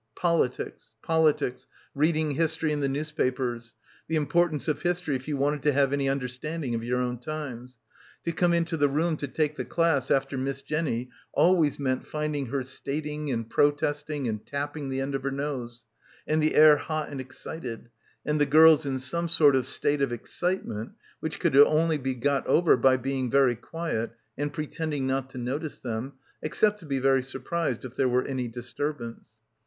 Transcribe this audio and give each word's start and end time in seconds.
Politics, 0.15 0.95
politics, 1.03 1.67
reading 1.93 2.31
his 2.31 2.57
tory 2.57 2.73
and 2.73 2.81
the 2.81 2.89
newspapers, 2.89 3.75
the 4.07 4.15
importance 4.15 4.67
of 4.67 4.81
his 4.81 4.99
tory 4.99 5.15
if 5.15 5.27
you 5.27 5.37
wanted 5.37 5.61
to 5.61 5.73
have 5.73 5.93
any 5.93 6.09
understanding 6.09 6.73
of 6.73 6.83
your 6.83 6.97
own 6.99 7.19
times. 7.19 7.77
To 8.25 8.31
come 8.31 8.51
into 8.51 8.75
the 8.77 8.89
room 8.89 9.15
to 9.17 9.27
take 9.27 9.57
the 9.57 9.63
class 9.63 10.09
after 10.09 10.39
Miss 10.39 10.63
Jenny 10.63 11.11
always 11.33 11.77
meant 11.77 12.03
finding 12.07 12.47
her 12.47 12.63
stating 12.63 13.29
and 13.29 13.47
protesting 13.47 14.27
and 14.27 14.43
tapping 14.43 14.89
the 14.89 14.99
end 15.01 15.13
of 15.13 15.21
her 15.21 15.29
nose, 15.29 15.85
and 16.25 16.41
the 16.41 16.55
air 16.55 16.77
hot 16.77 17.09
and 17.09 17.21
excited, 17.21 17.91
and 18.25 18.41
the 18.41 18.47
girls 18.47 18.87
in 18.87 18.97
some 18.97 19.29
sort 19.29 19.55
of 19.55 19.67
state 19.67 20.01
of 20.01 20.11
excitement 20.11 20.93
which 21.19 21.39
could 21.39 21.55
only 21.55 21.99
be 21.99 22.15
got 22.15 22.47
over 22.47 22.75
by 22.75 22.97
being 22.97 23.29
very 23.29 23.55
quiet 23.55 24.13
and 24.35 24.51
pre 24.51 24.65
tending 24.65 25.05
not 25.05 25.29
to 25.29 25.37
notice 25.37 25.79
them 25.79 26.13
except 26.41 26.79
to 26.79 26.87
be 26.87 26.97
very 26.97 27.21
sur 27.21 27.37
prised 27.37 27.85
if 27.85 27.95
there 27.95 28.09
were 28.09 28.23
any 28.25 28.47
disturbance. 28.47 29.29